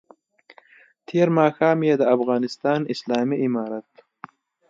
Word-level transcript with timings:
تېر 1.07 1.27
ماښام 1.37 1.77
یې 1.87 1.93
د 1.97 2.03
افغانستان 2.15 2.79
اسلامي 2.93 3.37
امارت 3.47 3.89